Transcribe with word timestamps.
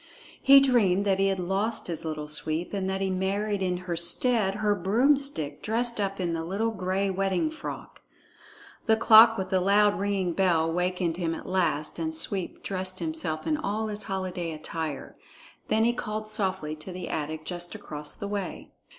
He 0.41 0.59
dreamed 0.59 1.05
that 1.05 1.19
he 1.19 1.27
had 1.27 1.37
lost 1.39 1.85
his 1.85 2.03
Little 2.03 2.27
Sweep, 2.27 2.73
and 2.73 2.89
that 2.89 3.01
he 3.01 3.11
married 3.11 3.61
in 3.61 3.77
her 3.85 3.95
stead 3.95 4.55
her 4.55 4.73
broomstick 4.73 5.61
dressed 5.61 6.01
up 6.01 6.19
in 6.19 6.33
the 6.33 6.43
little 6.43 6.71
gray 6.71 7.11
wedding 7.11 7.51
frock. 7.51 8.01
The 8.87 8.95
clock 8.97 9.37
with 9.37 9.51
the 9.51 9.59
loud 9.61 9.99
ringing 9.99 10.33
bell 10.33 10.73
wakened 10.73 11.17
him 11.17 11.35
at 11.35 11.45
last, 11.45 11.99
and 11.99 12.15
Sweep 12.15 12.63
dressed 12.63 12.97
himself 12.97 13.45
in 13.45 13.57
all 13.57 13.89
his 13.89 14.01
holiday 14.01 14.53
attire. 14.53 15.17
Then 15.67 15.85
he 15.85 15.93
called 15.93 16.27
softly 16.27 16.75
to 16.77 16.91
the 16.91 17.07
attic 17.07 17.45
just 17.45 17.75
across 17.75 18.15
the 18.15 18.27
way. 18.27 18.71